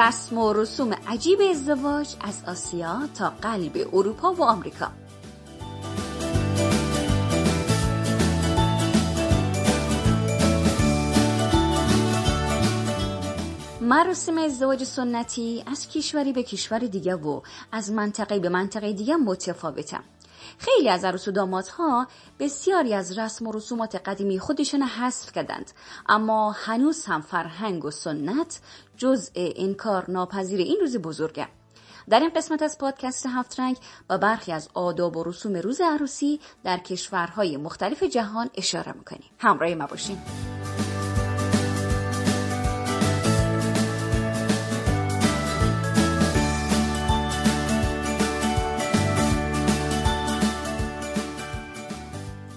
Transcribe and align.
رسم 0.00 0.38
و 0.38 0.52
رسوم 0.52 0.92
عجیب 1.08 1.38
ازدواج 1.50 2.14
از 2.20 2.42
آسیا 2.46 3.08
تا 3.18 3.30
قلب 3.30 3.88
اروپا 3.92 4.32
و 4.32 4.42
آمریکا. 4.42 4.92
مراسم 13.80 14.38
ازدواج 14.38 14.84
سنتی 14.84 15.64
از 15.66 15.88
کشوری 15.88 16.32
به 16.32 16.42
کشور 16.42 16.78
دیگه 16.78 17.14
و 17.14 17.40
از 17.72 17.92
منطقه 17.92 18.38
به 18.38 18.48
منطقه 18.48 18.92
دیگه 18.92 19.16
متفاوتم 19.16 20.04
خیلی 20.58 20.88
از 20.88 21.04
عروس 21.04 21.28
و 21.28 21.30
دامادها 21.30 22.06
بسیاری 22.38 22.94
از 22.94 23.18
رسم 23.18 23.46
و 23.46 23.52
رسومات 23.52 23.96
قدیمی 23.96 24.38
خودشون 24.38 24.82
حذف 24.82 25.32
کردند 25.32 25.70
اما 26.08 26.50
هنوز 26.50 27.04
هم 27.04 27.20
فرهنگ 27.20 27.84
و 27.84 27.90
سنت 27.90 28.60
جزء 29.00 29.30
انکار 29.34 30.10
ناپذیر 30.10 30.60
این 30.60 30.76
روز 30.80 30.96
بزرگه. 30.96 31.48
در 32.10 32.20
این 32.20 32.30
قسمت 32.36 32.62
از 32.62 32.78
پادکست 32.78 33.26
هفت 33.26 33.60
رنگ 33.60 33.76
با 34.08 34.18
برخی 34.18 34.52
از 34.52 34.68
آداب 34.74 35.16
و 35.16 35.24
رسوم 35.24 35.56
روز 35.56 35.80
عروسی 35.80 36.40
در 36.64 36.78
کشورهای 36.78 37.56
مختلف 37.56 38.02
جهان 38.02 38.50
اشاره 38.54 38.92
می‌کنیم. 38.92 39.30
همراه 39.38 39.74
ما 39.74 39.86
باشین. 39.86 40.18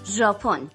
ژاپن. 0.06 0.70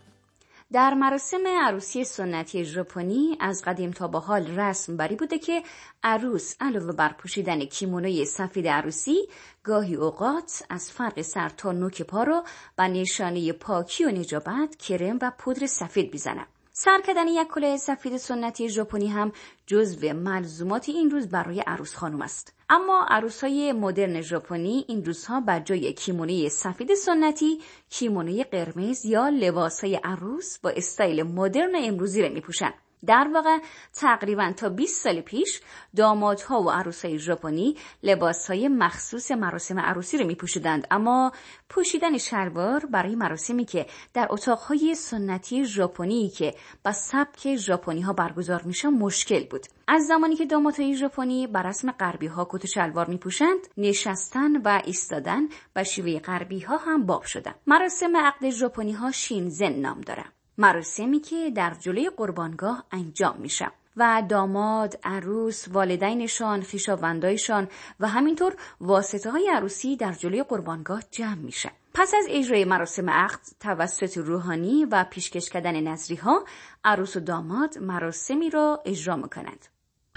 در 0.73 0.93
مراسم 0.93 1.47
عروسی 1.47 2.03
سنتی 2.03 2.65
ژاپنی 2.65 3.37
از 3.39 3.61
قدیم 3.65 3.91
تا 3.91 4.07
به 4.07 4.19
حال 4.19 4.47
رسم 4.59 4.97
بری 4.97 5.15
بوده 5.15 5.39
که 5.39 5.63
عروس 6.03 6.55
علاوه 6.59 6.91
بر 6.91 7.13
پوشیدن 7.13 7.65
کیمونوی 7.65 8.25
سفید 8.25 8.67
عروسی 8.67 9.17
گاهی 9.63 9.95
اوقات 9.95 10.63
از 10.69 10.91
فرق 10.91 11.21
سر 11.21 11.49
تا 11.49 11.71
نوک 11.71 12.01
پا 12.01 12.23
رو 12.23 12.43
به 12.75 12.83
نشانه 12.83 13.53
پاکی 13.53 14.05
و 14.05 14.09
نجابت 14.09 14.75
کرم 14.75 15.19
و 15.21 15.31
پودر 15.37 15.67
سفید 15.67 16.11
بیزنه 16.11 16.47
سر 16.81 17.01
کردن 17.01 17.27
یک 17.27 17.47
کلاه 17.47 17.77
سفید 17.77 18.17
سنتی 18.17 18.69
ژاپنی 18.69 19.07
هم 19.07 19.31
جزو 19.67 20.13
ملزومات 20.13 20.89
این 20.89 21.11
روز 21.11 21.29
برای 21.29 21.59
عروس 21.59 21.95
خانم 21.95 22.21
است. 22.21 22.53
اما 22.69 23.05
عروس 23.09 23.43
های 23.43 23.71
مدرن 23.73 24.21
ژاپنی 24.21 24.85
این 24.87 25.05
روزها 25.05 25.41
بر 25.41 25.59
جای 25.59 25.93
کیمونوی 25.93 26.49
سفید 26.49 26.93
سنتی 26.93 27.59
کیمونوی 27.89 28.43
قرمز 28.43 29.05
یا 29.05 29.29
لباس 29.29 29.83
های 29.83 29.95
عروس 29.95 30.59
با 30.59 30.69
استایل 30.69 31.23
مدرن 31.23 31.75
امروزی 31.75 32.21
را 32.21 32.29
میپوشند. 32.29 32.73
در 33.05 33.29
واقع 33.33 33.57
تقریبا 33.93 34.53
تا 34.57 34.69
20 34.69 35.03
سال 35.03 35.21
پیش 35.21 35.61
دامادها 35.95 36.61
و 36.61 36.71
عروسای 36.71 37.19
ژاپنی 37.19 37.75
لباسهای 38.03 38.67
مخصوص 38.67 39.31
مراسم 39.31 39.79
عروسی 39.79 40.17
رو 40.17 40.27
میپوشیدند. 40.27 40.87
اما 40.91 41.31
پوشیدن 41.69 42.17
شلوار 42.17 42.85
برای 42.85 43.15
مراسمی 43.15 43.65
که 43.65 43.85
در 44.13 44.27
اتاقهای 44.29 44.95
سنتی 44.95 45.65
ژاپنی 45.65 46.29
که 46.29 46.53
با 46.85 46.91
سبک 46.91 47.55
ژاپنی 47.55 48.01
ها 48.01 48.13
برگزار 48.13 48.61
میشه 48.61 48.89
مشکل 48.89 49.43
بود. 49.43 49.65
از 49.87 50.07
زمانی 50.07 50.35
که 50.35 50.45
دامادهای 50.45 50.95
ژاپنی 50.95 51.47
بر 51.47 51.63
رسم 51.63 51.91
غربی 51.91 52.27
ها 52.27 52.47
کت 52.51 52.63
و 52.63 52.67
شلوار 52.67 53.09
میپوشند 53.09 53.59
نشستن 53.77 54.61
و 54.61 54.81
ایستادن 54.85 55.41
و 55.75 55.83
شیوه 55.83 56.19
غربی 56.19 56.59
ها 56.59 56.77
هم 56.77 57.05
باب 57.05 57.23
شدن 57.23 57.53
مراسم 57.67 58.17
عقد 58.17 58.49
ژاپنی 58.49 58.91
ها 58.91 59.11
شینزن 59.11 59.73
نام 59.73 60.01
داره 60.01 60.25
مراسمی 60.59 61.19
که 61.19 61.51
در 61.55 61.73
جلوی 61.79 62.09
قربانگاه 62.09 62.83
انجام 62.91 63.35
میشه 63.37 63.71
و 63.97 64.23
داماد، 64.29 64.99
عروس، 65.03 65.67
والدینشان، 65.67 66.61
خویشاوندایشان 66.61 67.67
و 67.99 68.07
همینطور 68.07 68.55
واسطه 68.81 69.31
های 69.31 69.49
عروسی 69.53 69.95
در 69.95 70.13
جلوی 70.13 70.43
قربانگاه 70.43 71.03
جمع 71.11 71.35
میشه. 71.35 71.71
پس 71.93 72.13
از 72.13 72.25
اجرای 72.29 72.65
مراسم 72.65 73.09
عقد 73.09 73.39
توسط 73.59 74.17
روحانی 74.17 74.85
و 74.85 75.05
پیشکش 75.09 75.49
کردن 75.49 75.81
نظری 75.81 76.15
ها، 76.15 76.45
عروس 76.83 77.15
و 77.15 77.19
داماد 77.19 77.77
مراسمی 77.77 78.49
را 78.49 78.81
اجرا 78.85 79.15
می‌کنند. 79.15 79.65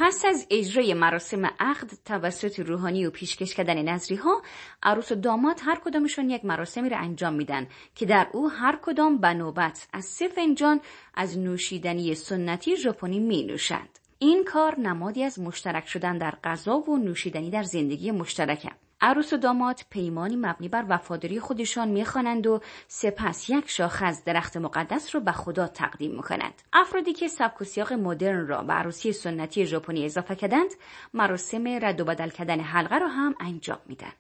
پس 0.05 0.25
از 0.25 0.47
اجرای 0.51 0.95
مراسم 0.95 1.47
عقد 1.47 1.91
توسط 2.05 2.61
روحانی 2.61 3.07
و 3.07 3.11
پیشکش 3.11 3.55
کردن 3.55 3.83
نظری 3.83 4.17
ها 4.17 4.43
عروس 4.83 5.13
و 5.13 5.15
داماد 5.15 5.61
هر 5.65 5.81
کدامشون 5.85 6.31
یک 6.31 6.45
مراسمی 6.45 6.89
را 6.89 6.99
انجام 6.99 7.35
میدن 7.35 7.67
که 7.95 8.07
در 8.07 8.29
او 8.33 8.51
هر 8.51 8.79
کدام 8.83 9.19
به 9.19 9.35
نوبت 9.35 9.89
از 9.93 10.05
سه 10.05 10.29
فنجان 10.29 10.81
از 11.15 11.39
نوشیدنی 11.39 12.15
سنتی 12.15 12.77
ژاپنی 12.77 13.19
می 13.19 13.43
نوشند 13.43 13.99
این 14.19 14.45
کار 14.45 14.81
نمادی 14.81 15.25
از 15.25 15.39
مشترک 15.41 15.89
شدن 15.89 16.19
در 16.19 16.35
غذا 16.45 16.77
و 16.77 16.97
نوشیدنی 16.97 17.51
در 17.51 17.63
زندگی 17.63 18.11
مشترکه. 18.11 18.71
عروس 19.03 19.33
و 19.33 19.37
داماد 19.37 19.81
پیمانی 19.91 20.37
مبنی 20.37 20.69
بر 20.69 20.85
وفاداری 20.89 21.41
خودشان 21.41 21.89
می‌خوانند 21.89 22.47
و 22.47 22.61
سپس 22.89 23.51
یک 23.51 23.71
شاخه 23.71 24.05
از 24.05 24.25
درخت 24.25 24.57
مقدس 24.57 25.15
را 25.15 25.21
به 25.21 25.33
خدا 25.33 25.67
تقدیم 25.67 26.11
می‌کنند. 26.11 26.63
افرادی 26.73 27.13
که 27.13 27.29
سبک 27.29 27.61
و 27.61 27.65
سیاق 27.65 27.93
مدرن 27.93 28.47
را 28.47 28.63
به 28.63 28.73
عروسی 28.73 29.13
سنتی 29.13 29.67
ژاپنی 29.67 30.05
اضافه 30.05 30.35
کردند 30.35 30.71
مراسم 31.15 31.69
رد 31.69 32.01
و 32.01 32.05
بدل 32.05 32.29
کردن 32.29 32.61
حلقه 32.61 32.99
را 32.99 33.09
هم 33.09 33.35
انجام 33.41 33.79
میدن. 33.87 34.13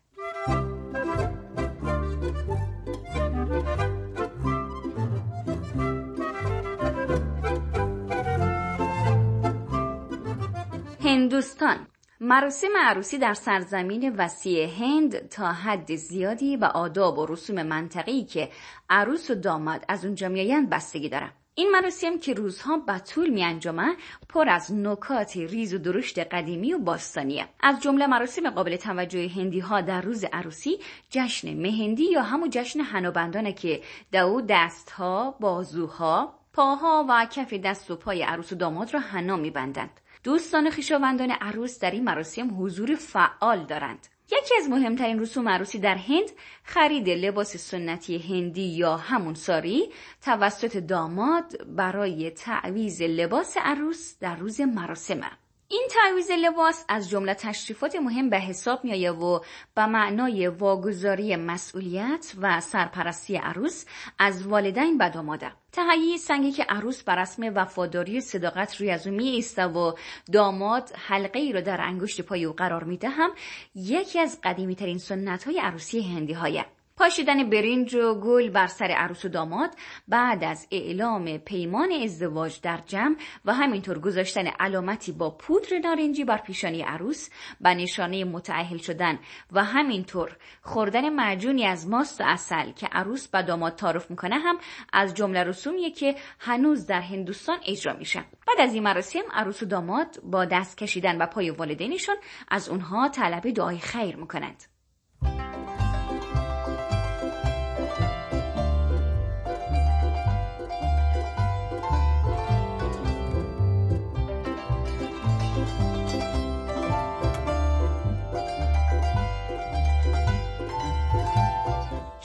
هندوستان 11.04 11.86
مراسم 12.24 12.68
عروسی 12.80 13.18
در 13.18 13.34
سرزمین 13.34 14.16
وسیع 14.16 14.68
هند 14.68 15.28
تا 15.28 15.52
حد 15.52 15.94
زیادی 15.94 16.56
به 16.56 16.66
آداب 16.66 17.18
و 17.18 17.26
رسوم 17.26 17.62
منطقی 17.62 18.24
که 18.24 18.48
عروس 18.90 19.30
و 19.30 19.34
داماد 19.34 19.84
از 19.88 20.04
اونجا 20.04 20.28
میآیند 20.28 20.70
بستگی 20.70 21.08
داره. 21.08 21.30
این 21.54 21.70
مراسم 21.70 22.18
که 22.18 22.34
روزها 22.34 22.76
به 22.76 22.98
طول 22.98 23.30
می 23.30 23.44
انجامه 23.44 23.96
پر 24.28 24.48
از 24.48 24.72
نکات 24.72 25.36
ریز 25.36 25.74
و 25.74 25.78
درشت 25.78 26.18
قدیمی 26.18 26.72
و 26.72 26.78
باستانیه 26.78 27.48
از 27.60 27.80
جمله 27.80 28.06
مراسم 28.06 28.50
قابل 28.50 28.76
توجه 28.76 29.28
هندی 29.28 29.60
ها 29.60 29.80
در 29.80 30.00
روز 30.00 30.24
عروسی 30.32 30.78
جشن 31.10 31.54
مهندی 31.62 32.04
یا 32.04 32.22
همون 32.22 32.50
جشن 32.50 32.80
هنوبندانه 32.80 33.52
که 33.52 33.82
دو 34.12 34.42
دستها 34.48 35.36
بازوها 35.40 36.34
پاها 36.52 37.06
و 37.08 37.26
کف 37.30 37.54
دست 37.54 37.90
و 37.90 37.96
پای 37.96 38.22
عروس 38.22 38.52
و 38.52 38.56
داماد 38.56 38.94
را 38.94 39.00
حنا 39.00 39.36
میبندند 39.36 40.00
دوستان 40.24 40.70
خویشاوندان 40.70 41.30
عروس 41.30 41.78
در 41.78 41.90
این 41.90 42.04
مراسم 42.04 42.62
حضور 42.62 42.94
فعال 42.94 43.64
دارند. 43.64 44.06
یکی 44.32 44.54
از 44.58 44.68
مهمترین 44.70 45.20
رسوم 45.20 45.48
عروسی 45.48 45.78
در 45.78 45.94
هند 45.94 46.30
خرید 46.64 47.08
لباس 47.08 47.56
سنتی 47.56 48.18
هندی 48.18 48.62
یا 48.62 48.96
همون 48.96 49.34
ساری 49.34 49.88
توسط 50.24 50.76
داماد 50.76 51.74
برای 51.76 52.30
تعویز 52.30 53.02
لباس 53.02 53.56
عروس 53.56 54.18
در 54.20 54.36
روز 54.36 54.60
مراسمه. 54.60 55.30
این 55.72 55.88
تعویز 55.90 56.30
لباس 56.30 56.84
از 56.88 57.10
جمله 57.10 57.34
تشریفات 57.34 57.96
مهم 57.96 58.30
به 58.30 58.38
حساب 58.38 58.84
میآید 58.84 59.22
و 59.22 59.44
به 59.74 59.86
معنای 59.86 60.48
واگذاری 60.48 61.36
مسئولیت 61.36 62.32
و 62.40 62.60
سرپرستی 62.60 63.36
عروس 63.36 63.84
از 64.18 64.46
والدین 64.46 64.98
به 64.98 65.08
داماده 65.08 65.52
تهیه 65.72 66.16
سنگی 66.16 66.52
که 66.52 66.62
عروس 66.62 67.02
بر 67.02 67.22
رسم 67.22 67.52
وفاداری 67.54 68.18
و 68.18 68.20
صداقت 68.20 68.76
روی 68.76 68.90
از 68.90 69.06
او 69.06 69.14
می 69.14 69.44
و 69.58 69.92
داماد 70.32 70.92
حلقه 70.96 71.38
ای 71.38 71.52
را 71.52 71.60
در 71.60 71.80
انگشت 71.80 72.20
پای 72.20 72.44
او 72.44 72.52
قرار 72.52 72.84
میده 72.84 73.08
هم 73.08 73.30
یکی 73.74 74.18
از 74.18 74.38
قدیمی 74.44 74.74
ترین 74.74 74.98
سنت 74.98 75.44
های 75.44 75.58
عروسی 75.58 76.02
هندی 76.02 76.32
های 76.32 76.64
پاشیدن 77.02 77.50
برنج 77.50 77.94
و 77.94 78.14
گل 78.14 78.50
بر 78.50 78.66
سر 78.66 78.84
عروس 78.84 79.24
و 79.24 79.28
داماد 79.28 79.70
بعد 80.08 80.44
از 80.44 80.66
اعلام 80.70 81.38
پیمان 81.38 81.92
ازدواج 81.92 82.60
در 82.60 82.80
جمع 82.86 83.16
و 83.44 83.54
همینطور 83.54 83.98
گذاشتن 83.98 84.46
علامتی 84.46 85.12
با 85.12 85.30
پودر 85.30 85.78
نارنجی 85.78 86.24
بر 86.24 86.36
پیشانی 86.36 86.82
عروس 86.82 87.28
به 87.60 87.74
نشانه 87.74 88.24
متعهل 88.24 88.76
شدن 88.76 89.18
و 89.52 89.64
همینطور 89.64 90.36
خوردن 90.62 91.08
معجونی 91.08 91.66
از 91.66 91.88
ماست 91.88 92.20
و 92.20 92.24
اصل 92.26 92.72
که 92.72 92.86
عروس 92.86 93.28
به 93.28 93.42
داماد 93.42 93.76
تعارف 93.76 94.10
می‌کنه 94.10 94.38
هم 94.38 94.58
از 94.92 95.14
جمله 95.14 95.44
رسومیه 95.44 95.90
که 95.90 96.14
هنوز 96.38 96.86
در 96.86 97.00
هندوستان 97.00 97.58
اجرا 97.66 97.92
میشه. 97.92 98.20
بعد 98.20 98.60
از 98.60 98.74
این 98.74 98.82
مراسم 98.82 99.22
عروس 99.32 99.62
و 99.62 99.66
داماد 99.66 100.20
با 100.22 100.44
دست 100.44 100.78
کشیدن 100.78 101.22
و 101.22 101.26
پای 101.26 101.50
والدینشون 101.50 102.16
از 102.48 102.68
اونها 102.68 103.08
طلب 103.08 103.50
دعای 103.50 103.78
خیر 103.78 104.16
می‌کنند. 104.16 104.71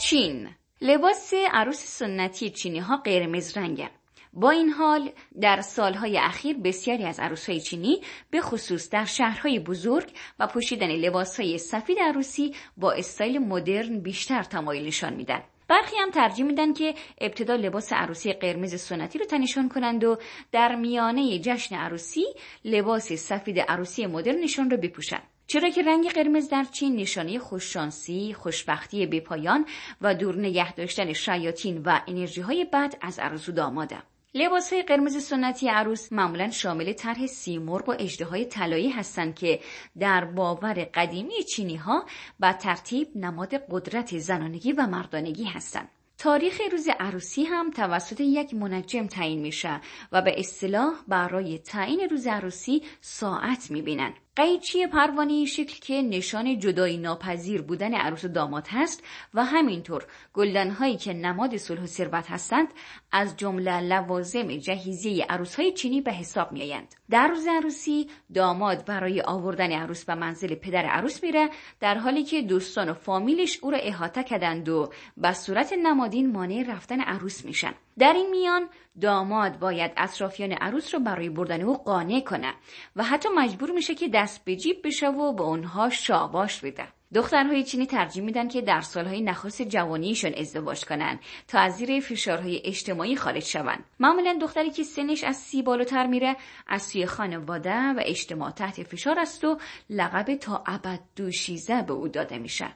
چین 0.09 0.50
لباس 0.81 1.33
عروس 1.51 1.83
سنتی 1.83 2.50
چینی 2.50 2.80
ها 2.80 2.98
قرمز 2.98 3.57
رنگه 3.57 3.89
با 4.33 4.50
این 4.50 4.69
حال 4.69 5.12
در 5.42 5.62
سالهای 5.62 6.18
اخیر 6.18 6.57
بسیاری 6.57 7.06
از 7.06 7.19
عروسهای 7.19 7.62
چینی 7.62 8.01
به 8.30 8.42
خصوص 8.42 8.89
در 8.89 9.06
شهرهای 9.06 9.59
بزرگ 9.59 10.12
و 10.39 10.48
پوشیدن 10.48 10.88
لباسهای 10.88 11.57
سفید 11.57 11.98
عروسی 12.00 12.56
با 12.77 12.92
استایل 12.92 13.38
مدرن 13.38 14.00
بیشتر 14.00 14.44
تمایل 14.44 14.88
نشان 14.88 15.13
میدن. 15.13 15.44
برخی 15.68 15.95
هم 15.98 16.12
ترجیح 16.12 16.45
میدن 16.45 16.74
که 16.74 16.95
ابتدا 17.21 17.56
لباس 17.56 17.94
عروسی 17.94 18.33
قرمز 18.33 18.81
سنتی 18.81 19.19
رو 19.19 19.25
تنشان 19.25 19.69
کنند 19.69 20.04
و 20.04 20.18
در 20.51 20.75
میانه 20.75 21.39
جشن 21.39 21.75
عروسی 21.75 22.25
لباس 22.65 23.13
سفید 23.13 23.59
عروسی 23.59 24.06
مدرن 24.06 24.39
نشان 24.39 24.69
رو 24.69 24.77
بپوشند. 24.77 25.36
چرا 25.47 25.69
که 25.69 25.83
رنگ 25.83 26.09
قرمز 26.09 26.49
در 26.49 26.63
چین 26.63 26.95
نشانه 26.95 27.39
خوششانسی، 27.39 28.33
خوشبختی 28.33 29.05
بپایان 29.05 29.65
و 30.01 30.15
دور 30.15 30.35
نگه 30.39 30.73
داشتن 30.73 31.13
شیاطین 31.13 31.81
و 31.85 32.01
انرژی 32.07 32.41
های 32.41 32.65
بد 32.65 32.94
از 33.01 33.19
عروس 33.19 33.49
و 33.49 33.51
داماده. 33.51 33.97
لباس 34.33 34.73
های 34.73 34.83
قرمز 34.83 35.23
سنتی 35.23 35.69
عروس 35.69 36.13
معمولا 36.13 36.51
شامل 36.51 36.94
طرح 36.94 37.27
سیمرغ 37.27 37.89
و 37.89 37.95
اجده 37.99 38.25
های 38.25 38.45
طلایی 38.45 38.89
هستند 38.89 39.35
که 39.35 39.59
در 39.99 40.25
باور 40.25 40.73
قدیمی 40.94 41.44
چینی 41.44 41.75
ها 41.75 42.05
و 42.39 42.53
ترتیب 42.53 43.07
نماد 43.15 43.53
قدرت 43.53 44.17
زنانگی 44.17 44.71
و 44.71 44.88
مردانگی 44.88 45.44
هستند. 45.44 45.89
تاریخ 46.17 46.61
روز 46.71 46.88
عروسی 46.99 47.44
هم 47.44 47.71
توسط 47.71 48.21
یک 48.21 48.53
منجم 48.53 49.07
تعیین 49.07 49.39
میشه 49.39 49.81
و 50.11 50.21
به 50.21 50.39
اصطلاح 50.39 50.94
برای 51.07 51.59
تعیین 51.59 52.09
روز 52.09 52.27
عروسی 52.27 52.83
ساعت 53.01 53.71
می‌بینن. 53.71 54.13
قیچی 54.37 54.87
پروانی 54.87 55.47
شکل 55.47 55.79
که 55.81 56.01
نشان 56.01 56.59
جدایی 56.59 56.97
ناپذیر 56.97 57.61
بودن 57.61 57.93
عروس 57.93 58.25
و 58.25 58.27
داماد 58.27 58.67
هست 58.69 59.03
و 59.33 59.45
همینطور 59.45 60.05
گلدنهایی 60.33 60.97
که 60.97 61.13
نماد 61.13 61.57
صلح 61.57 61.83
و 61.83 61.87
ثروت 61.87 62.31
هستند 62.31 62.67
از 63.11 63.37
جمله 63.37 63.81
لوازم 63.81 64.47
جهیزیه 64.47 65.25
عروسهای 65.29 65.71
چینی 65.71 66.01
به 66.01 66.11
حساب 66.11 66.51
میآیند. 66.51 66.95
در 67.09 67.27
روز 67.27 67.47
عروسی 67.47 68.07
داماد 68.33 68.85
برای 68.85 69.21
آوردن 69.21 69.71
عروس 69.71 70.05
به 70.05 70.15
منزل 70.15 70.55
پدر 70.55 70.85
عروس 70.85 71.23
میره 71.23 71.49
در 71.79 71.97
حالی 71.97 72.23
که 72.23 72.41
دوستان 72.41 72.89
و 72.89 72.93
فامیلش 72.93 73.59
او 73.61 73.71
را 73.71 73.77
احاطه 73.77 74.23
کردند 74.23 74.69
و 74.69 74.91
به 75.17 75.33
صورت 75.33 75.73
نمادین 75.73 76.31
مانع 76.31 76.63
رفتن 76.67 77.01
عروس 77.01 77.45
میشن. 77.45 77.73
در 77.99 78.13
این 78.13 78.29
میان 78.29 78.69
داماد 79.01 79.59
باید 79.59 79.91
اطرافیان 79.97 80.51
عروس 80.51 80.94
رو 80.94 80.99
برای 80.99 81.29
بردن 81.29 81.61
او 81.61 81.77
قانع 81.77 82.19
کنه 82.19 82.53
و 82.95 83.03
حتی 83.03 83.29
مجبور 83.35 83.71
میشه 83.71 83.95
که 83.95 84.07
دست 84.13 84.45
به 84.45 84.55
جیب 84.55 84.81
بشه 84.83 85.07
و 85.07 85.33
به 85.33 85.44
اونها 85.44 85.89
شاباش 85.89 86.61
بده. 86.61 86.88
دخترهای 87.13 87.63
چینی 87.63 87.85
ترجیح 87.85 88.23
میدن 88.23 88.47
که 88.47 88.61
در 88.61 88.81
سالهای 88.81 89.21
نخست 89.21 89.61
جوانیشون 89.61 90.33
ازدواج 90.33 90.85
کنن 90.85 91.19
تا 91.47 91.59
از 91.59 91.75
زیر 91.75 91.99
فشارهای 91.99 92.61
اجتماعی 92.65 93.15
خارج 93.15 93.44
شوند 93.44 93.83
معمولا 93.99 94.38
دختری 94.41 94.69
که 94.69 94.83
سنش 94.83 95.23
از 95.23 95.35
سی 95.35 95.61
بالاتر 95.61 96.07
میره 96.07 96.35
از 96.67 96.81
سوی 96.81 97.05
خانواده 97.05 97.75
و 97.75 97.99
اجتماع 98.05 98.51
تحت 98.51 98.83
فشار 98.83 99.19
است 99.19 99.44
و 99.44 99.57
لقب 99.89 100.35
تا 100.35 100.63
ابد 100.65 100.99
دوشیزه 101.15 101.81
به 101.81 101.94
او 101.94 102.07
داده 102.07 102.38
میشه. 102.38 102.67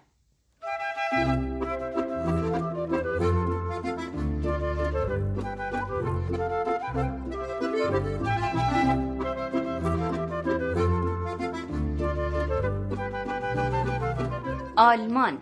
آلمان. 14.82 15.42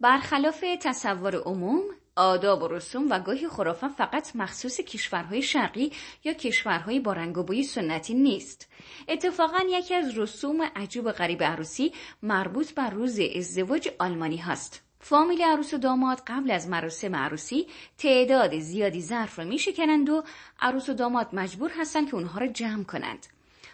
برخلاف 0.00 0.64
تصور 0.80 1.36
عموم 1.36 1.82
آداب 2.16 2.62
و 2.62 2.68
رسوم 2.68 3.06
و 3.10 3.20
گاهی 3.20 3.48
خرافه 3.48 3.88
فقط 3.88 4.36
مخصوص 4.36 4.80
کشورهای 4.80 5.42
شرقی 5.42 5.92
یا 6.24 6.32
کشورهای 6.32 7.00
با 7.00 7.12
رنگ 7.12 7.38
و 7.38 7.42
بوی 7.42 7.62
سنتی 7.62 8.14
نیست. 8.14 8.68
اتفاقا 9.08 9.58
یکی 9.68 9.94
از 9.94 10.18
رسوم 10.18 10.62
عجوب 10.76 11.12
غریب 11.12 11.42
عروسی 11.42 11.92
مربوط 12.22 12.74
بر 12.74 12.90
روز 12.90 13.20
ازدواج 13.36 13.88
آلمانی 13.98 14.36
هست 14.36 14.82
فامیل 15.00 15.42
عروس 15.42 15.74
و 15.74 15.78
داماد 15.78 16.22
قبل 16.26 16.50
از 16.50 16.68
مراسم 16.68 17.16
عروسی 17.16 17.66
تعداد 17.98 18.58
زیادی 18.58 19.02
ظرف 19.02 19.38
را 19.38 19.44
میشکنند 19.44 20.10
و 20.10 20.22
عروس 20.60 20.88
و 20.88 20.94
داماد 20.94 21.28
مجبور 21.32 21.70
هستند 21.78 22.08
که 22.08 22.14
اونها 22.14 22.40
را 22.40 22.46
جمع 22.46 22.84
کنند. 22.84 23.26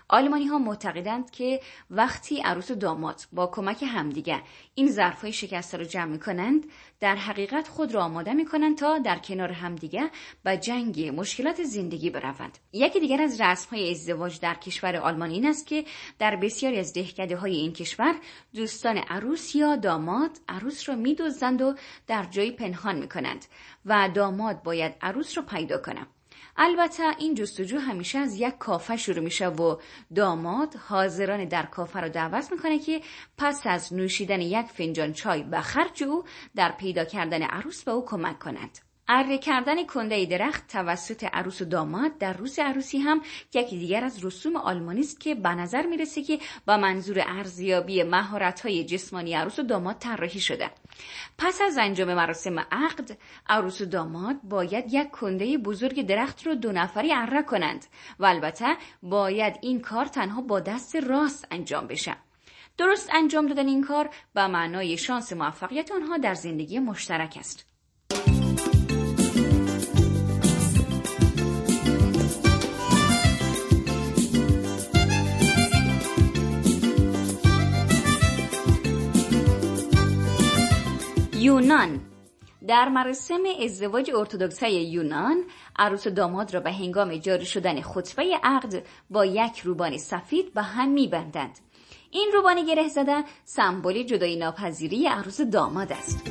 آلمانی 0.09 0.47
ها 0.47 0.59
معتقدند 0.59 1.31
که 1.31 1.61
وقتی 1.91 2.41
عروس 2.41 2.71
و 2.71 2.75
داماد 2.75 3.21
با 3.33 3.47
کمک 3.47 3.83
همدیگر 3.83 4.43
این 4.75 4.91
ظرف 4.91 5.23
های 5.23 5.33
شکسته 5.33 5.79
رو 5.79 5.85
جمع 5.85 6.13
می 6.13 6.19
کنند 6.19 6.67
در 7.01 7.17
حقیقت 7.17 7.69
خود 7.69 7.95
را 7.95 8.05
آماده 8.05 8.33
می 8.33 8.45
کنند 8.45 8.79
تا 8.79 8.99
در 8.99 9.19
کنار 9.19 9.53
همدیگر 9.53 10.11
به 10.45 10.57
جنگ 10.57 11.13
مشکلات 11.17 11.63
زندگی 11.63 12.11
بروند. 12.11 12.59
یکی 12.73 13.01
دیگر 13.01 13.23
از 13.23 13.41
رسم 13.41 13.77
های 13.77 13.91
ازدواج 13.91 14.41
در 14.41 14.55
کشور 14.55 14.97
آلمان 14.97 15.31
این 15.31 15.47
است 15.47 15.67
که 15.67 15.85
در 16.19 16.37
بسیاری 16.37 16.79
از 16.79 16.93
دهکده 16.93 17.37
های 17.37 17.57
این 17.57 17.73
کشور 17.73 18.15
دوستان 18.55 18.99
عروس 18.99 19.55
یا 19.55 19.77
داماد 19.77 20.31
عروس 20.49 20.89
را 20.89 20.95
می 20.97 21.15
و 21.15 21.75
در 22.07 22.25
جایی 22.25 22.53
پنهان 22.53 22.99
می 22.99 23.09
کنند 23.09 23.47
و 23.85 24.11
داماد 24.15 24.63
باید 24.63 24.95
عروس 25.01 25.37
را 25.37 25.43
پیدا 25.43 25.79
کنند 25.79 26.07
البته 26.61 27.03
این 27.19 27.35
جستجو 27.35 27.79
همیشه 27.79 28.19
از 28.19 28.41
یک 28.41 28.59
کافه 28.59 28.97
شروع 28.97 29.21
میشه 29.21 29.49
و 29.49 29.77
داماد 30.15 30.75
حاضران 30.77 31.45
در 31.45 31.67
کافه 31.67 32.01
رو 32.01 32.09
دعوت 32.09 32.53
می‌کنه 32.53 32.79
که 32.79 33.01
پس 33.39 33.61
از 33.65 33.93
نوشیدن 33.93 34.41
یک 34.41 34.67
فنجان 34.67 35.13
چای 35.13 35.43
به 35.43 35.61
خرج 35.61 36.05
در 36.57 36.73
پیدا 36.73 37.05
کردن 37.05 37.43
عروس 37.43 37.85
به 37.85 37.91
او 37.91 38.05
کمک 38.05 38.39
کنند. 38.39 38.88
اره 39.09 39.39
کردن 39.39 39.87
کنده 39.87 40.27
درخت 40.27 40.69
توسط 40.69 41.25
عروس 41.33 41.63
و 41.63 41.65
داماد 41.65 42.19
در 42.19 42.33
روز 42.33 42.59
عروسی 42.59 42.99
هم 42.99 43.21
یکی 43.55 43.79
دیگر 43.79 44.05
از 44.05 44.25
رسوم 44.25 44.57
آلمانی 44.57 45.01
است 45.01 45.21
که 45.21 45.35
به 45.35 45.49
نظر 45.49 45.87
می‌رسه 45.87 46.23
که 46.23 46.39
با 46.67 46.77
منظور 46.77 47.25
ارزیابی 47.27 48.01
های 48.65 48.85
جسمانی 48.85 49.35
عروس 49.35 49.59
و 49.59 49.63
داماد 49.63 49.99
طراحی 49.99 50.41
شده. 50.41 50.71
پس 51.39 51.61
از 51.61 51.79
انجام 51.79 52.15
مراسم 52.15 52.59
عقد 52.59 53.19
عروس 53.49 53.81
و 53.81 53.85
داماد 53.85 54.37
باید 54.43 54.85
یک 54.95 55.11
کنده 55.11 55.59
بزرگ 55.59 56.07
درخت 56.07 56.47
رو 56.47 56.55
دو 56.55 56.73
نفری 56.73 57.13
اره 57.13 57.43
کنند 57.43 57.87
و 58.19 58.27
البته 58.27 58.67
باید 59.03 59.59
این 59.63 59.81
کار 59.81 60.07
تنها 60.07 60.41
با 60.41 60.61
دست 60.61 60.97
راست 60.97 61.47
انجام 61.51 61.87
بشه. 61.87 62.17
درست 62.79 63.11
انجام 63.13 63.47
دادن 63.47 63.67
این 63.67 63.85
کار 63.85 64.11
به 64.35 64.47
معنای 64.47 64.99
شانس 64.99 65.33
موفقیت 65.33 65.93
آنها 65.93 66.19
در 66.19 66.35
زندگی 66.35 66.79
مشترک 66.79 67.37
است. 67.41 67.68
یونان. 81.39 82.01
در 82.69 82.89
مراسم 82.89 83.43
ازدواج 83.65 84.11
ارتودکسای 84.15 84.73
یونان 84.73 85.45
عروس 85.77 86.09
داماد 86.09 86.55
را 86.55 86.61
به 86.61 86.73
هنگام 86.73 87.17
جاری 87.17 87.47
شدن 87.47 87.81
خطبه 87.81 88.41
عقد 88.43 88.83
با 89.11 89.25
یک 89.25 89.59
روبان 89.59 89.97
سفید 89.97 90.55
به 90.55 90.63
هم 90.63 90.89
میبندند. 90.89 91.59
این 92.11 92.31
روبان 92.35 92.67
گره 92.67 92.89
زده 92.89 93.25
سمبل 93.45 94.03
جدایی 94.03 94.37
ناپذیری 94.37 95.07
عروس 95.07 95.41
داماد 95.41 95.93
است. 95.93 96.31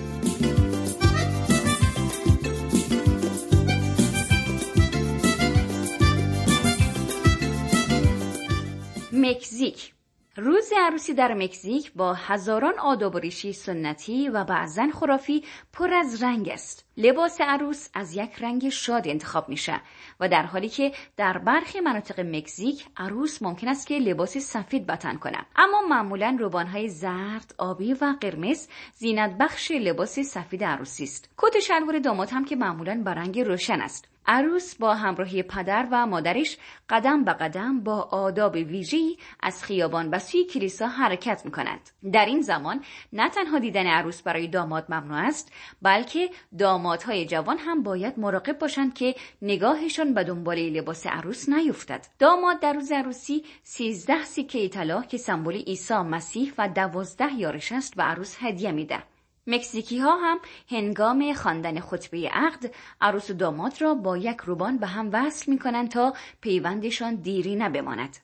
مکزیک 9.14 9.94
روز 10.40 10.74
عروسی 10.78 11.14
در 11.14 11.34
مکزیک 11.34 11.94
با 11.94 12.14
هزاران 12.14 12.80
آداب 12.80 13.16
و 13.16 13.20
ریشی 13.20 13.54
سنتی 13.54 14.30
و 14.30 14.44
بعضا 14.44 14.88
خرافی 14.94 15.44
پر 15.74 15.94
از 15.94 16.24
رنگ 16.24 16.50
است. 16.50 16.86
لباس 16.98 17.42
عروس 17.42 17.90
از 17.94 18.16
یک 18.16 18.32
رنگ 18.40 18.70
شاد 18.70 19.08
انتخاب 19.08 19.50
میشه 19.50 19.82
و 20.20 20.30
در 20.30 20.44
حالی 20.44 20.70
که 20.70 20.92
در 21.18 21.38
برخی 21.38 21.80
مناطق 21.80 22.20
مکزیک 22.20 22.86
عروس 22.98 23.42
ممکن 23.42 23.68
است 23.68 23.88
که 23.88 24.00
لباس 24.00 24.38
سفید 24.38 24.88
بتن 24.88 25.16
کنه 25.16 25.38
اما 25.56 25.82
معمولا 25.90 26.38
روبانهای 26.40 26.90
زرد، 26.90 27.56
آبی 27.58 27.94
و 27.94 28.16
قرمز 28.22 28.68
زینت 28.94 29.38
بخش 29.40 29.72
لباس 29.72 30.20
سفید 30.20 30.64
عروسی 30.64 31.04
است. 31.04 31.30
کت 31.38 31.60
شلوار 31.60 32.00
داماد 32.00 32.30
هم 32.30 32.46
که 32.46 32.56
معمولا 32.56 33.02
با 33.06 33.12
رنگ 33.12 33.40
روشن 33.40 33.82
است. 33.82 34.08
عروس 34.28 34.76
با 34.76 34.96
همراهی 34.96 35.44
پدر 35.44 35.88
و 35.92 36.06
مادرش 36.06 36.58
قدم 36.90 37.24
به 37.24 37.34
قدم 37.34 37.80
با 37.80 38.02
آداب 38.02 38.54
ویژی 38.56 39.18
از 39.40 39.64
خیابان 39.64 40.10
به 40.10 40.20
سوی 40.20 40.44
کلیسا 40.46 40.88
حرکت 40.88 41.42
می 41.46 41.52
کنند. 41.52 41.90
در 42.14 42.26
این 42.26 42.42
زمان 42.42 42.84
نه 43.14 43.30
تنها 43.30 43.60
دیدن 43.60 43.88
عروس 43.88 44.22
برای 44.22 44.48
داماد 44.48 44.86
ممنوع 44.90 45.18
است 45.28 45.52
بلکه 45.82 46.30
دامادهای 46.58 47.26
جوان 47.26 47.58
هم 47.58 47.84
باید 47.84 48.20
مراقب 48.20 48.60
باشند 48.60 48.94
که 48.94 49.16
نگاهشان 49.42 50.14
به 50.14 50.24
دنبال 50.24 50.58
لباس 50.58 51.08
عروس 51.08 51.50
نیفتد. 51.50 52.06
داماد 52.20 52.60
در 52.60 52.74
روز 52.74 52.92
عروسی 52.92 53.44
سیزده 53.64 54.24
سکه 54.24 54.70
طلا 54.70 55.02
که 55.02 55.18
سمبل 55.18 55.56
عیسی 55.56 55.94
مسیح 55.94 56.54
و 56.58 56.70
دوازده 56.70 57.34
یارش 57.34 57.72
است 57.72 57.96
به 57.96 58.04
عروس 58.04 58.38
هدیه 58.40 58.72
میده. 58.72 59.04
مکزیکی 59.48 60.00
ها 60.00 60.18
هم 60.18 60.40
هنگام 60.70 61.34
خواندن 61.34 61.80
خطبه 61.80 62.30
عقد 62.30 62.72
عروس 63.02 63.30
و 63.30 63.34
داماد 63.34 63.82
را 63.82 63.94
با 63.94 64.18
یک 64.18 64.38
روبان 64.38 64.78
به 64.78 64.88
هم 64.88 65.10
وصل 65.14 65.52
می 65.52 65.60
کنند 65.60 65.90
تا 65.90 66.14
پیوندشان 66.42 67.16
دیری 67.16 67.56
نبماند. 67.56 68.18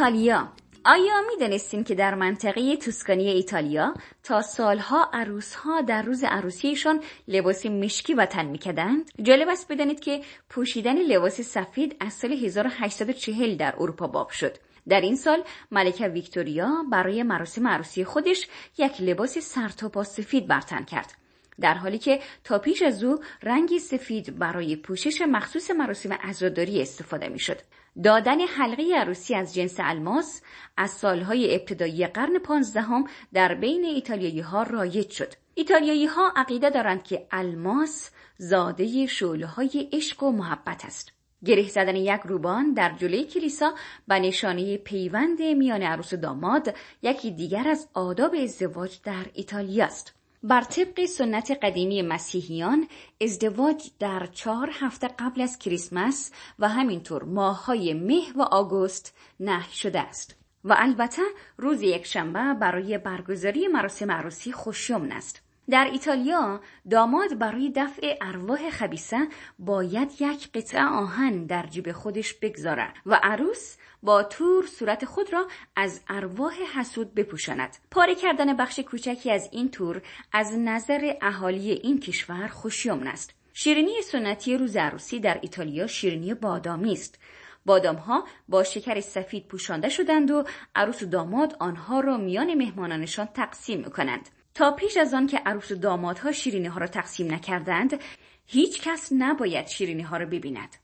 ایتالیا 0.00 0.52
آیا 0.84 1.20
می 1.28 1.36
دانستین 1.40 1.84
که 1.84 1.94
در 1.94 2.14
منطقه 2.14 2.76
توسکانی 2.76 3.28
ایتالیا 3.28 3.94
تا 4.22 4.42
سالها 4.42 5.10
عروسها 5.12 5.80
در 5.80 6.02
روز 6.02 6.24
عروسیشان 6.24 7.00
لباس 7.28 7.66
مشکی 7.66 8.14
و 8.14 8.26
تن 8.26 8.46
می‌کردند؟ 8.46 9.10
جالب 9.22 9.48
است 9.48 9.72
بدانید 9.72 10.00
که 10.00 10.20
پوشیدن 10.48 10.98
لباس 10.98 11.40
سفید 11.40 11.96
از 12.00 12.12
سال 12.12 12.32
1840 12.32 13.56
در 13.56 13.74
اروپا 13.78 14.06
باب 14.06 14.30
شد. 14.30 14.56
در 14.88 15.00
این 15.00 15.16
سال 15.16 15.42
ملکه 15.70 16.08
ویکتوریا 16.08 16.84
برای 16.90 17.22
مراسم 17.22 17.68
عروسی 17.68 18.04
خودش 18.04 18.48
یک 18.78 19.00
لباس 19.00 19.38
سرتاپا 19.38 20.04
سفید 20.04 20.46
برتن 20.46 20.84
کرد. 20.84 21.12
در 21.60 21.74
حالی 21.74 21.98
که 21.98 22.20
تا 22.44 22.58
پیش 22.58 22.82
از 22.82 23.04
او 23.04 23.18
رنگی 23.42 23.78
سفید 23.78 24.38
برای 24.38 24.76
پوشش 24.76 25.22
مخصوص 25.22 25.70
مراسم 25.70 26.12
عزاداری 26.12 26.82
استفاده 26.82 27.28
می‌شد. 27.28 27.58
دادن 28.04 28.40
حلقه 28.40 28.94
عروسی 28.96 29.34
از 29.34 29.54
جنس 29.54 29.76
الماس 29.78 30.42
از 30.76 30.90
سالهای 30.90 31.54
ابتدایی 31.54 32.06
قرن 32.06 32.38
پانزدهم 32.38 33.04
در 33.32 33.54
بین 33.54 33.84
ایتالیایی 33.84 34.40
ها 34.40 34.62
رایج 34.62 35.10
شد. 35.10 35.32
ایتالیایی 35.54 36.06
ها 36.06 36.32
عقیده 36.36 36.70
دارند 36.70 37.02
که 37.02 37.26
الماس 37.30 38.10
زاده 38.36 39.06
شعله 39.06 39.46
های 39.46 39.88
عشق 39.92 40.22
و 40.22 40.32
محبت 40.32 40.84
است. 40.84 41.12
گره 41.44 41.68
زدن 41.68 41.96
یک 41.96 42.20
روبان 42.24 42.72
در 42.72 42.92
جلوی 42.96 43.24
کلیسا 43.24 43.74
به 44.08 44.18
نشانه 44.18 44.76
پیوند 44.76 45.42
میان 45.42 45.82
عروس 45.82 46.12
و 46.12 46.16
داماد 46.16 46.74
یکی 47.02 47.30
دیگر 47.30 47.68
از 47.68 47.88
آداب 47.94 48.34
ازدواج 48.34 48.98
در 49.04 49.26
ایتالیا 49.34 49.84
است. 49.84 50.19
بر 50.42 50.60
طبق 50.60 51.04
سنت 51.04 51.50
قدیمی 51.62 52.02
مسیحیان 52.02 52.88
ازدواج 53.20 53.90
در 53.98 54.26
چهار 54.26 54.70
هفته 54.72 55.08
قبل 55.08 55.40
از 55.40 55.58
کریسمس 55.58 56.32
و 56.58 56.68
همینطور 56.68 57.24
ماههای 57.24 57.94
مه 57.94 58.22
و 58.36 58.42
آگوست 58.42 59.16
نهی 59.40 59.72
شده 59.72 60.00
است. 60.00 60.36
و 60.64 60.76
البته 60.78 61.22
روز 61.56 61.82
یکشنبه 61.82 62.54
برای 62.60 62.98
برگزاری 62.98 63.68
مراسم 63.68 64.10
عروسی 64.10 64.52
خوشیمن 64.52 65.12
است. 65.12 65.42
در 65.70 65.88
ایتالیا 65.92 66.60
داماد 66.90 67.38
برای 67.38 67.72
دفع 67.76 68.14
ارواح 68.20 68.70
خبیسه 68.70 69.28
باید 69.58 70.12
یک 70.20 70.52
قطعه 70.52 70.84
آهن 70.84 71.46
در 71.46 71.66
جیب 71.66 71.92
خودش 71.92 72.34
بگذارد 72.34 72.94
و 73.06 73.20
عروس 73.22 73.76
با 74.02 74.22
تور 74.22 74.66
صورت 74.66 75.04
خود 75.04 75.32
را 75.32 75.46
از 75.76 76.00
ارواح 76.08 76.54
حسود 76.74 77.14
بپوشاند. 77.14 77.76
پاره 77.90 78.14
کردن 78.14 78.56
بخش 78.56 78.80
کوچکی 78.80 79.30
از 79.30 79.48
این 79.52 79.70
تور 79.70 80.02
از 80.32 80.52
نظر 80.58 81.12
اهالی 81.22 81.70
این 81.70 82.00
کشور 82.00 82.48
خوشیمن 82.48 83.06
است. 83.06 83.34
شیرینی 83.52 84.02
سنتی 84.02 84.56
روز 84.56 84.76
عروسی 84.76 85.20
در 85.20 85.38
ایتالیا 85.42 85.86
شیرینی 85.86 86.34
بادامی 86.34 86.92
است. 86.92 87.18
بادام 87.66 87.96
ها 87.96 88.24
با 88.48 88.64
شکر 88.64 89.00
سفید 89.00 89.48
پوشانده 89.48 89.88
شدند 89.88 90.30
و 90.30 90.44
عروس 90.74 91.02
و 91.02 91.06
داماد 91.06 91.56
آنها 91.60 92.00
را 92.00 92.16
میان 92.16 92.54
مهمانانشان 92.54 93.26
تقسیم 93.26 93.78
می‌کنند. 93.78 94.28
تا 94.54 94.72
پیش 94.72 94.96
از 94.96 95.14
آن 95.14 95.26
که 95.26 95.38
عروس 95.38 95.70
و 95.70 95.74
دامادها 95.74 96.32
شیرینی 96.32 96.66
ها 96.66 96.80
را 96.80 96.86
تقسیم 96.86 97.34
نکردند 97.34 98.00
هیچ 98.46 98.82
کس 98.82 99.12
نباید 99.12 99.66
شیرینی 99.66 100.02
ها 100.02 100.16
را 100.16 100.26
ببیند. 100.26 100.76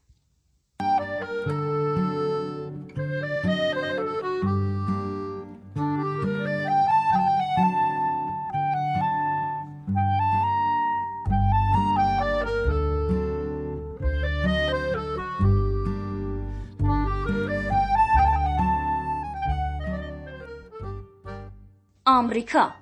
آمریکا. 22.36 22.74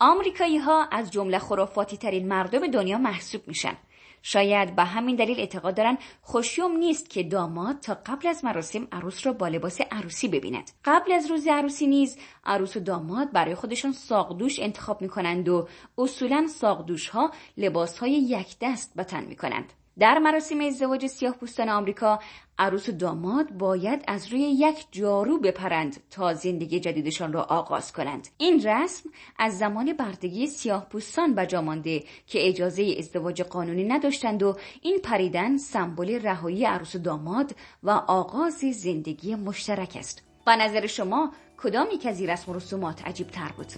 آمریکایی 0.00 0.58
ها 0.58 0.88
از 0.92 1.10
جمله 1.10 1.38
خرافاتی 1.38 1.96
ترین 1.96 2.28
مردم 2.28 2.66
دنیا 2.66 2.98
محسوب 2.98 3.40
میشن. 3.46 3.76
شاید 4.22 4.76
به 4.76 4.84
همین 4.84 5.16
دلیل 5.16 5.40
اعتقاد 5.40 5.76
دارن 5.76 5.98
خوشیوم 6.22 6.76
نیست 6.76 7.10
که 7.10 7.22
داماد 7.22 7.80
تا 7.80 7.98
قبل 8.06 8.28
از 8.28 8.44
مراسم 8.44 8.88
عروس 8.92 9.26
را 9.26 9.32
با 9.32 9.48
لباس 9.48 9.80
عروسی 9.90 10.28
ببیند. 10.28 10.70
قبل 10.84 11.12
از 11.12 11.30
روز 11.30 11.46
عروسی 11.46 11.86
نیز 11.86 12.18
عروس 12.44 12.76
و 12.76 12.80
داماد 12.80 13.32
برای 13.32 13.54
خودشان 13.54 13.92
ساقدوش 13.92 14.60
انتخاب 14.60 15.02
می‌کنند 15.02 15.48
و 15.48 15.68
اصولا 15.98 16.46
ساقدوش 16.46 17.08
ها 17.08 17.30
لباس 17.56 17.98
های 17.98 18.12
یک 18.12 18.56
دست 18.60 18.92
به 18.96 19.04
تن 19.04 19.24
می‌کنند. 19.24 19.72
در 19.98 20.18
مراسم 20.18 20.60
ازدواج 20.60 21.06
سیاه 21.06 21.34
پوستان 21.34 21.68
آمریکا 21.68 22.18
عروس 22.58 22.88
و 22.88 22.92
داماد 22.92 23.50
باید 23.50 24.04
از 24.06 24.32
روی 24.32 24.40
یک 24.40 24.86
جارو 24.92 25.38
بپرند 25.38 25.96
تا 26.10 26.34
زندگی 26.34 26.80
جدیدشان 26.80 27.32
را 27.32 27.42
آغاز 27.42 27.92
کنند. 27.92 28.28
این 28.38 28.62
رسم 28.66 29.10
از 29.38 29.58
زمان 29.58 29.92
بردگی 29.92 30.46
سیاه 30.46 30.86
پوستان 30.88 31.34
بجا 31.34 31.62
مانده 31.62 32.04
که 32.26 32.48
اجازه 32.48 32.94
ازدواج 32.98 33.42
قانونی 33.42 33.84
نداشتند 33.84 34.42
و 34.42 34.56
این 34.82 34.98
پریدن 34.98 35.56
سمبل 35.56 36.22
رهایی 36.22 36.64
عروس 36.64 36.94
و 36.94 36.98
داماد 36.98 37.54
و 37.82 37.90
آغاز 37.90 38.58
زندگی 38.72 39.34
مشترک 39.34 39.96
است. 39.98 40.22
به 40.46 40.56
نظر 40.56 40.86
شما 40.86 41.32
کدام 41.56 41.86
یک 41.92 42.06
از 42.06 42.20
این 42.20 42.30
رسم 42.30 42.52
و 42.52 42.54
رسومات 42.54 43.06
عجیب 43.06 43.26
تر 43.26 43.52
بود؟ 43.56 43.72